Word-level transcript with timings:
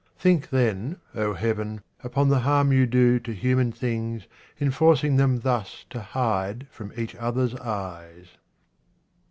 Think 0.17 0.49
then, 0.49 0.99
O 1.13 1.33
Heaven, 1.35 1.81
upon 2.03 2.29
the 2.29 2.39
harm 2.39 2.73
you 2.73 2.87
do 2.87 3.19
to 3.19 3.31
human 3.35 3.71
things 3.71 4.25
in 4.57 4.71
forcing 4.71 5.17
them 5.17 5.41
thus 5.41 5.85
to 5.91 6.01
hide 6.01 6.65
from 6.71 6.91
each 6.97 7.13
other's 7.17 7.53
eyes. 7.57 8.29